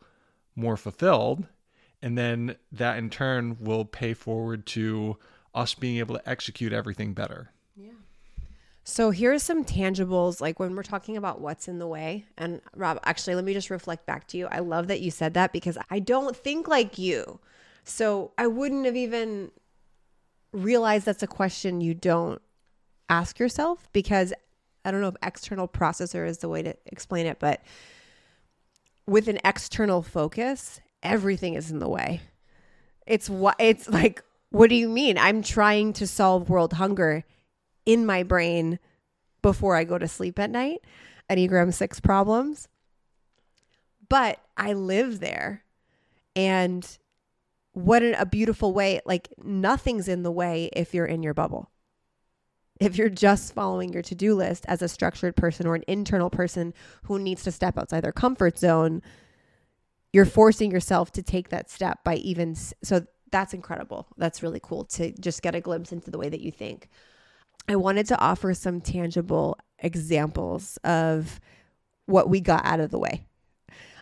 [0.56, 1.46] more fulfilled.
[2.02, 5.18] And then that in turn will pay forward to
[5.54, 7.50] us being able to execute everything better.
[8.86, 12.26] So here's some tangibles like when we're talking about what's in the way.
[12.36, 14.46] And Robb, actually, let me just reflect back to you.
[14.50, 17.40] I love that you said that because I don't think like you.
[17.84, 19.50] So I wouldn't have even
[20.52, 22.42] realized that's a question you don't
[23.08, 24.34] ask yourself because
[24.84, 27.62] I don't know if external processor is the way to explain it, but
[29.06, 32.20] with an external focus, everything is in the way.
[33.06, 35.16] It's what it's like, what do you mean?
[35.16, 37.24] I'm trying to solve world hunger
[37.86, 38.78] in my brain
[39.42, 40.80] before I go to sleep at night.
[41.30, 42.68] Enneagram 6 problems.
[44.08, 45.64] But I live there.
[46.36, 46.86] And
[47.72, 49.00] what a beautiful way.
[49.04, 51.70] Like nothing's in the way if you're in your bubble.
[52.80, 56.28] If you're just following your to do list as a structured person or an internal
[56.28, 59.00] person who needs to step outside their comfort zone,
[60.12, 62.54] you're forcing yourself to take that step by even.
[62.54, 64.08] So that's incredible.
[64.16, 66.88] That's really cool to just get a glimpse into the way that you think.
[67.68, 71.40] I wanted to offer some tangible examples of
[72.06, 73.26] what we got out of the way.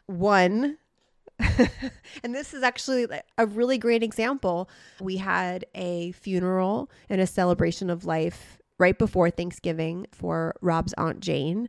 [0.06, 0.78] One,
[1.38, 3.06] and this is actually
[3.38, 4.68] a really great example.
[5.00, 11.20] We had a funeral and a celebration of life right before Thanksgiving for Robb's Aunt
[11.20, 11.68] Jane.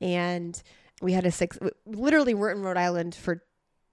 [0.00, 0.60] And
[1.02, 3.42] we had a six, literally, we're in Rhode Island for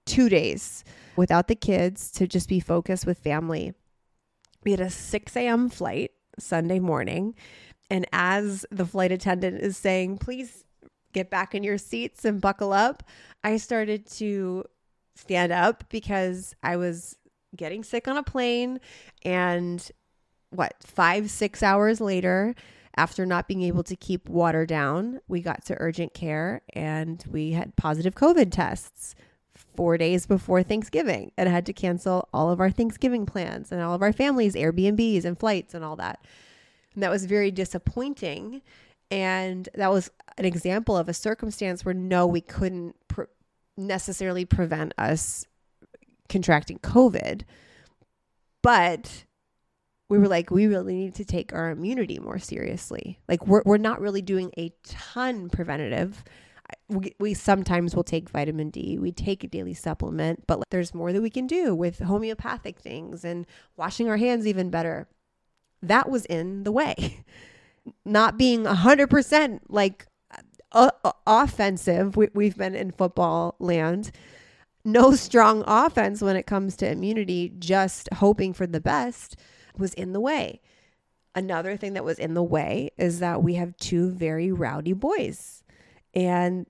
[0.06, 0.84] two days
[1.16, 3.74] without the kids to just be focused with family.
[4.64, 5.68] We had a 6 a.m.
[5.68, 7.34] flight Sunday morning.
[7.90, 10.64] And as the flight attendant is saying, please
[11.12, 13.02] get back in your seats and buckle up,
[13.44, 14.64] I started to
[15.14, 17.16] stand up because I was
[17.54, 18.80] getting sick on a plane.
[19.24, 19.86] And
[20.50, 22.54] what, five, six hours later,
[22.96, 27.52] after not being able to keep water down, we got to urgent care and we
[27.52, 29.14] had positive COVID tests
[29.74, 33.94] four days before Thanksgiving and had to cancel all of our Thanksgiving plans and all
[33.94, 36.24] of our families' Airbnbs and flights and all that.
[36.94, 38.62] And that was very disappointing.
[39.10, 43.24] And that was an example of a circumstance where no, we couldn't pr-
[43.76, 45.46] necessarily prevent us
[46.28, 47.42] contracting COVID.
[48.62, 49.24] But
[50.08, 53.18] we were like, we really need to take our immunity more seriously.
[53.28, 56.22] Like, we're, we're not really doing a ton preventative.
[56.88, 61.12] We, we sometimes will take vitamin D, we take a daily supplement, but there's more
[61.12, 65.08] that we can do with homeopathic things and washing our hands even better.
[65.82, 67.24] That was in the way.
[68.04, 70.06] Not being 100% like
[70.70, 70.90] uh,
[71.26, 74.12] offensive, we, we've been in football land
[74.84, 79.36] no strong offense when it comes to immunity, just hoping for the best
[79.76, 80.60] was in the way.
[81.34, 85.61] Another thing that was in the way is that we have two very rowdy boys.
[86.14, 86.66] And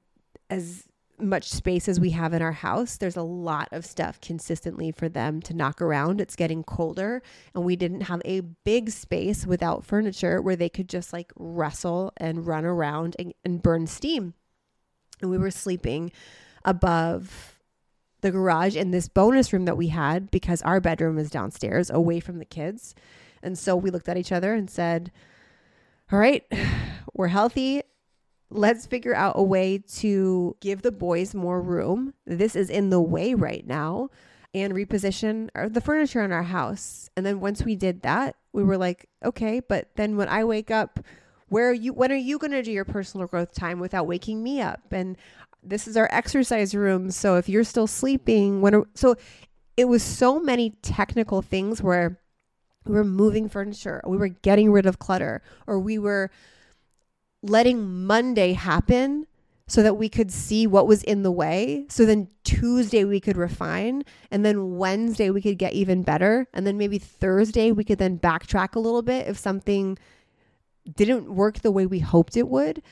[0.50, 0.84] as
[1.18, 5.08] much space as we have in our house, there's a lot of stuff consistently for
[5.08, 6.20] them to knock around.
[6.20, 7.22] It's getting colder,
[7.54, 12.12] and we didn't have a big space without furniture where they could just like wrestle
[12.16, 14.34] and run around and, and burn steam.
[15.20, 16.10] And we were sleeping
[16.64, 17.60] above
[18.20, 22.20] the garage in this bonus room that we had because our bedroom is downstairs away
[22.20, 22.94] from the kids.
[23.42, 25.10] And so we looked at each other and said,
[26.10, 26.44] All right,
[27.14, 27.82] we're healthy.
[28.54, 32.14] Let's figure out a way to give the boys more room.
[32.26, 34.10] This is in the way right now
[34.54, 37.08] and reposition the furniture in our house.
[37.16, 40.70] And then once we did that, we were like, okay, but then when I wake
[40.70, 41.00] up,
[41.48, 44.42] where are you when are you going to do your personal growth time without waking
[44.42, 44.80] me up?
[44.90, 45.16] And
[45.62, 47.10] this is our exercise room.
[47.10, 49.16] So if you're still sleeping, when are, so
[49.76, 52.18] it was so many technical things where
[52.84, 56.30] we were moving furniture, we were getting rid of clutter, or we were
[57.42, 59.26] letting Monday happen
[59.66, 61.86] so that we could see what was in the way.
[61.88, 66.66] So then Tuesday we could refine, and then Wednesday we could get even better, and
[66.66, 69.98] then maybe Thursday we could then backtrack a little bit if something
[70.94, 72.82] didn't work the way we hoped it would.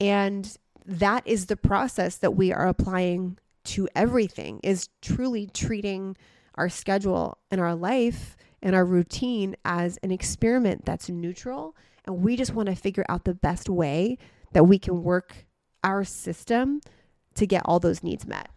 [0.00, 6.16] And that is the process that we are applying to everything is truly treating
[6.54, 12.36] our schedule and our life and our routine as an experiment that's neutral and we
[12.36, 14.18] just want to figure out the best way
[14.52, 15.46] that we can work
[15.84, 16.80] our system
[17.34, 18.50] to get all those needs met.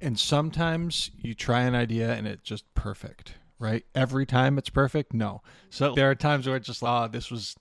[0.00, 3.84] And sometimes you try an idea and it's just perfect, right?
[3.94, 5.14] Every time it's perfect?
[5.14, 5.42] No.
[5.70, 7.54] So there are times where it's just, oh, this was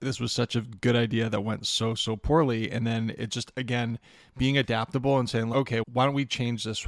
[0.00, 3.52] this was such a good idea that went so so poorly and then it just
[3.56, 3.98] again
[4.36, 6.86] being adaptable and saying okay why don't we change this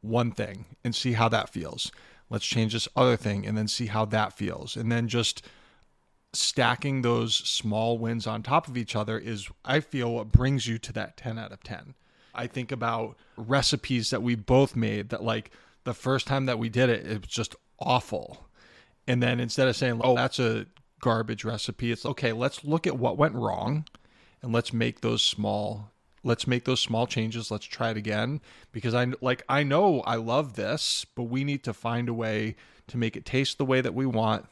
[0.00, 1.90] one thing and see how that feels
[2.30, 5.42] let's change this other thing and then see how that feels and then just
[6.38, 10.78] stacking those small wins on top of each other is i feel what brings you
[10.78, 11.94] to that 10 out of 10
[12.34, 15.50] i think about recipes that we both made that like
[15.84, 18.48] the first time that we did it it was just awful
[19.06, 20.66] and then instead of saying oh that's a
[21.00, 21.92] garbage recipe.
[21.92, 23.84] It's okay, let's look at what went wrong
[24.42, 25.90] and let's make those small
[26.24, 27.50] let's make those small changes.
[27.50, 28.40] Let's try it again
[28.72, 32.56] because I like I know I love this, but we need to find a way
[32.88, 34.46] to make it taste the way that we want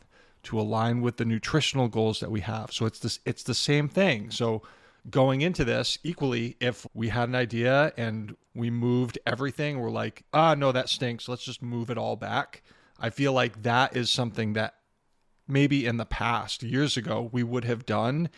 [0.45, 2.73] to align with the nutritional goals that we have.
[2.73, 4.31] So it's this it's the same thing.
[4.31, 4.63] So
[5.11, 10.23] going into this equally if we had an idea and we moved everything we're like
[10.33, 12.63] ah no that stinks let's just move it all back
[12.99, 14.77] i feel like that is something that
[15.47, 18.31] maybe in the past years ago we would have done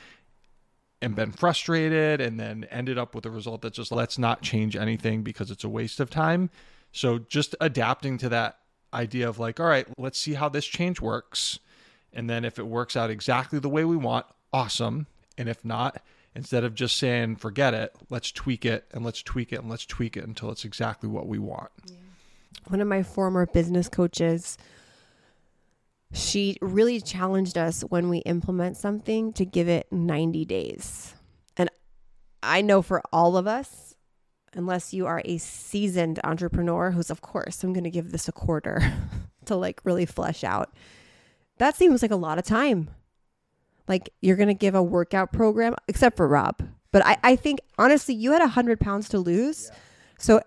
[1.03, 4.77] and been frustrated and then ended up with a result that just let's not change
[4.77, 6.51] anything because it's a waste of time.
[6.93, 8.59] So just adapting to that
[8.95, 11.59] idea of like, all right, let's see how this change works.
[12.17, 15.07] And then if it works out exactly the way we want, awesome.
[15.39, 16.03] And if not,
[16.35, 19.87] instead of just saying forget it, let's tweak it and let's tweak it and let's
[19.87, 21.71] tweak it until it's exactly what we want.
[21.87, 21.95] Yeah.
[22.69, 24.59] One of my former business coaches
[26.13, 31.15] she really challenged us when we implement something to give it 90 days.
[31.57, 31.71] And
[32.43, 33.95] I know for all of us,
[34.55, 38.33] unless you are a seasoned entrepreneur who's, of course, I'm going to give this a
[38.33, 38.81] quarter
[39.47, 40.73] to like really flesh out,
[41.59, 42.91] that seems like a lot of time.
[43.89, 46.63] Like you're going to give a workout program, except for Robb.
[46.93, 49.71] But I, I think honestly, you had 100 pounds to lose.
[49.71, 49.79] Yeah.
[50.19, 50.41] So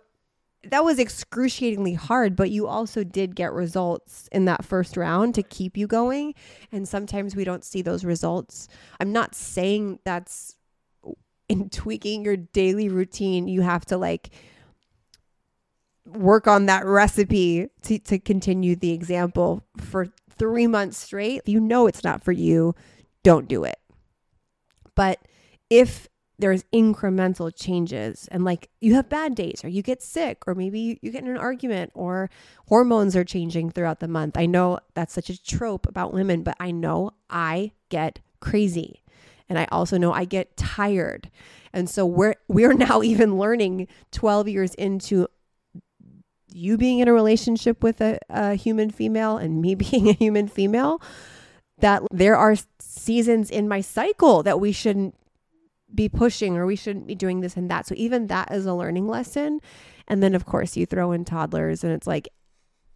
[0.63, 5.43] that was excruciatingly hard, but you also did get results in that first round to
[5.43, 6.35] keep you going.
[6.71, 8.67] And sometimes we don't see those results.
[8.99, 10.55] I'm not saying that's
[11.47, 14.29] in tweaking your daily routine, you have to like
[16.05, 20.07] work on that recipe to, to continue the example for
[20.39, 21.41] three months straight.
[21.45, 22.73] You know it's not for you,
[23.23, 23.77] don't do it.
[24.95, 25.19] But
[25.69, 26.07] if
[26.39, 30.97] there's incremental changes and like you have bad days or you get sick or maybe
[31.01, 32.29] you, get in an argument or
[32.69, 36.55] hormones are changing throughout the month i know that's such a trope about women but
[36.59, 39.03] i know i get crazy
[39.49, 41.29] and i also know i get tired
[41.73, 45.27] and so we're we're now even learning 12 years into
[46.51, 50.47] you being in a relationship with a, a human female and me being a human
[50.47, 51.01] female
[51.79, 55.15] that there are seasons in my cycle that we shouldn't
[55.93, 57.87] be pushing or we shouldn't be doing this and that.
[57.87, 59.59] So even that is a learning lesson.
[60.07, 62.29] And then of course you throw in toddlers and it's like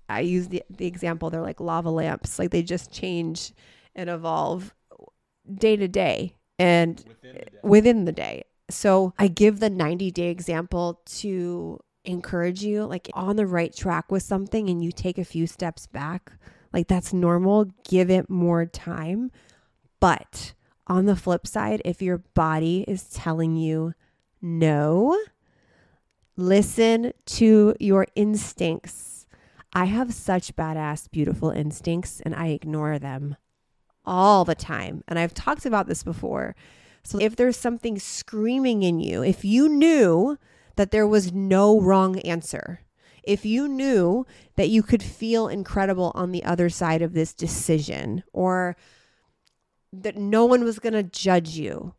[0.09, 3.53] I use the the example they're like lava lamps, like they just change
[3.95, 4.73] and evolve
[5.51, 7.59] day to day and within the day.
[7.63, 8.43] Within the day.
[8.69, 14.11] So I give the 90 day example to encourage you like on the right track
[14.11, 16.33] with something and you take a few steps back.
[16.71, 17.65] Like that's normal.
[17.87, 19.31] Give it more time.
[19.99, 20.53] But
[20.87, 23.93] on the flip side, if your body is telling you
[24.41, 25.17] no,
[26.35, 29.25] listen to your instincts.
[29.73, 33.37] I have such badass, beautiful instincts and I ignore them
[34.05, 35.03] all the time.
[35.07, 36.55] And I've talked about this before.
[37.03, 40.37] So if there's something screaming in you, if you knew
[40.75, 42.81] that there was no wrong answer,
[43.23, 48.23] if you knew that you could feel incredible on the other side of this decision
[48.33, 48.75] or
[49.91, 51.93] that no one was going to judge you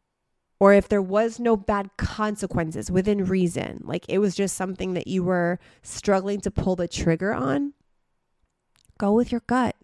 [0.61, 5.07] or if there was no bad consequences within reason, like it was just something that
[5.07, 7.75] you were struggling to pull the trigger on,
[8.99, 9.77] go with your gut.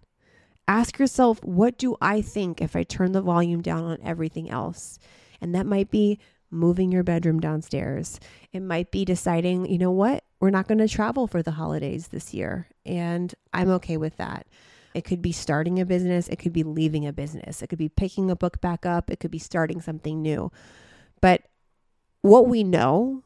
[0.68, 4.98] Ask yourself, what do I think if I turn the volume down on everything else?
[5.40, 6.18] And that might be
[6.50, 8.18] moving your bedroom downstairs.
[8.52, 12.08] It might be deciding, you know what, we're not going to travel for the holidays
[12.08, 12.68] this year.
[12.84, 14.46] And I'm okay with that.
[14.92, 17.88] It could be starting a business, it could be leaving a business, it could be
[17.88, 20.50] picking a book back up, it could be starting something new.
[21.20, 21.42] But
[22.22, 23.22] what we know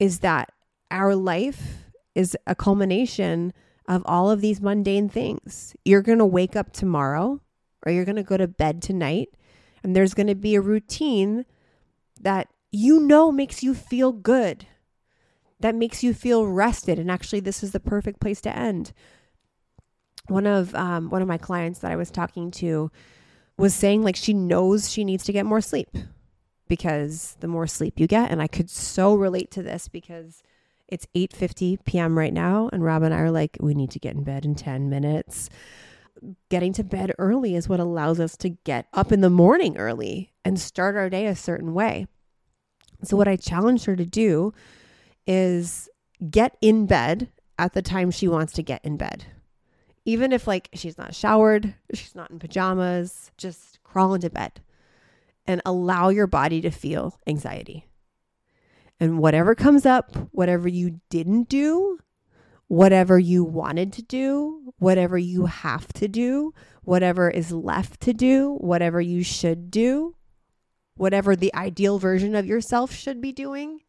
[0.00, 0.52] is that
[0.90, 3.52] our life is a culmination
[3.86, 5.76] of all of these mundane things.
[5.84, 7.40] You're going to wake up tomorrow
[7.84, 9.28] or you're going to go to bed tonight,
[9.84, 11.44] and there's going to be a routine
[12.20, 14.66] that you know makes you feel good,
[15.60, 16.98] that makes you feel rested.
[16.98, 18.92] And actually, this is the perfect place to end
[20.28, 22.90] one of um, one of my clients that I was talking to
[23.56, 25.88] was saying like she knows she needs to get more sleep
[26.68, 30.42] because the more sleep you get and I could so relate to this because
[30.88, 32.18] it's 8:50 p.m.
[32.18, 34.54] right now and Robb and I are like we need to get in bed in
[34.54, 35.48] 10 minutes.
[36.48, 40.32] Getting to bed early is what allows us to get up in the morning early
[40.44, 42.06] and start our day a certain way.
[43.02, 44.52] So what I challenged her to do
[45.26, 45.88] is
[46.30, 47.28] get in bed
[47.58, 49.26] at the time she wants to get in bed
[50.06, 54.62] even if like she's not showered, she's not in pajamas, just crawl into bed
[55.44, 57.84] and allow your body to feel anxiety.
[58.98, 61.98] And whatever comes up, whatever you didn't do,
[62.68, 68.54] whatever you wanted to do, whatever you have to do, whatever is left to do,
[68.54, 70.14] whatever you should do,
[70.96, 73.80] whatever the ideal version of yourself should be doing,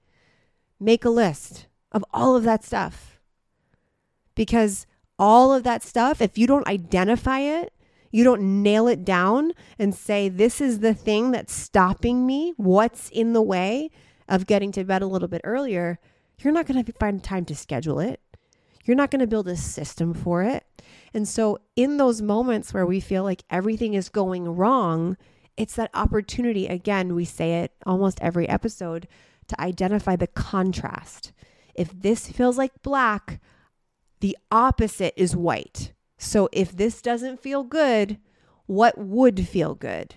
[0.80, 3.20] make a list of all of that stuff.
[4.36, 4.86] Because
[5.18, 7.74] all of that stuff, if you don't identify it,
[8.12, 13.10] you don't nail it down and say, this is the thing that's stopping me, what's
[13.10, 13.90] in the way
[14.28, 16.00] of getting to bed a little bit earlier,
[16.40, 18.22] you're not going to find time to schedule it.
[18.86, 20.66] You're not going to build a system for it.
[21.14, 25.18] And so, in those moments where we feel like everything is going wrong,
[25.58, 26.68] it's that opportunity.
[26.68, 29.08] Again, we say it almost every episode
[29.48, 31.34] to identify the contrast.
[31.74, 33.40] If this feels like black,
[34.20, 35.94] the opposite is white.
[36.18, 38.18] So if this doesn't feel good,
[38.66, 40.16] what would feel good?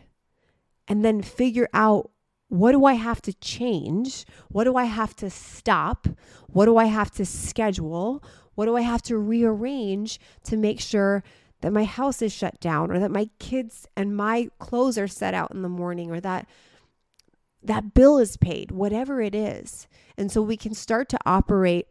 [0.88, 2.10] And then figure out
[2.48, 4.26] what do I have to change?
[4.48, 6.08] What do I have to stop?
[6.48, 8.24] What do I have to schedule?
[8.56, 11.22] What do I have to rearrange to make sure
[11.60, 15.34] that my house is shut down or that my kids and my clothes are set
[15.34, 16.48] out in the morning or that
[17.62, 19.86] that bill is paid, whatever it is.
[20.16, 21.86] And so we can start to operate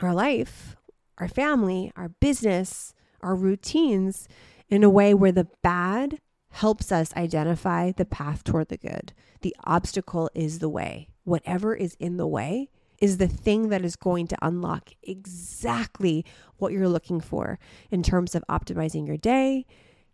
[0.00, 0.76] our life
[1.18, 4.28] our family, our business, our routines
[4.68, 9.12] in a way where the bad helps us identify the path toward the good.
[9.40, 11.08] The obstacle is the way.
[11.24, 16.24] Whatever is in the way is the thing that is going to unlock exactly
[16.56, 17.58] what you're looking for
[17.90, 19.64] in terms of optimizing your day,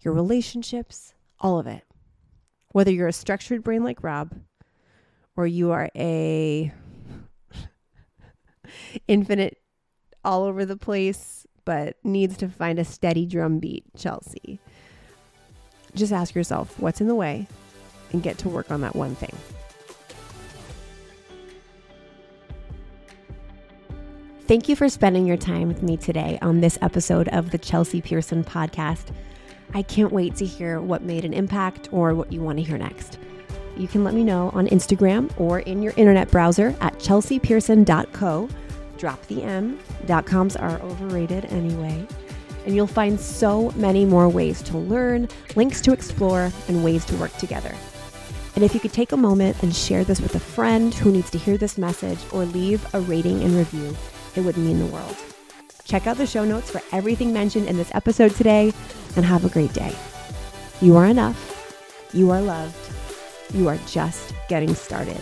[0.00, 1.84] your relationships, all of it.
[2.72, 4.34] Whether you're a structured brain like Robb
[5.36, 6.72] or you are a
[9.08, 9.58] infinite
[10.24, 14.60] all over the place, but needs to find a steady drum beat, Chelsea.
[15.94, 17.46] Just ask yourself what's in the way
[18.12, 19.34] and get to work on that one thing.
[24.46, 28.02] Thank you for spending your time with me today on this episode of the Chelsea
[28.02, 29.06] Pearson podcast.
[29.72, 32.76] I can't wait to hear what made an impact or what you want to hear
[32.76, 33.18] next.
[33.74, 38.50] You can let me know on Instagram or in your internet browser at chelseapearson.co
[38.98, 42.06] dropthem.coms are overrated anyway.
[42.66, 45.26] And you'll find so many more ways to learn,
[45.56, 47.74] links to explore, and ways to work together.
[48.56, 51.30] And if you could take a moment and share this with a friend who needs
[51.30, 53.96] to hear this message or leave a rating and review,
[54.36, 55.16] it would mean the world.
[55.84, 58.72] Check out the show notes for everything mentioned in this episode today
[59.16, 59.94] and have a great day.
[60.80, 62.10] You are enough.
[62.12, 62.76] You are loved.
[63.54, 65.20] You are just getting started.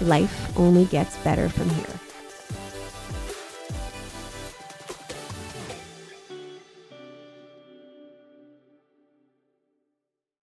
[0.00, 2.03] Life only gets better from here.